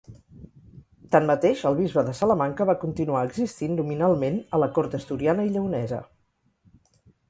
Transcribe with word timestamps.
Tanmateix, 1.15 1.61
el 1.71 1.77
bisbe 1.81 2.05
de 2.09 2.15
Salamanca 2.21 2.69
va 2.71 2.77
continuar 2.87 3.23
existint 3.29 3.79
nominalment 3.83 4.43
a 4.59 4.65
la 4.67 4.75
cort 4.79 5.01
asturiana 5.03 5.51
i 5.51 5.57
lleonesa. 5.57 6.07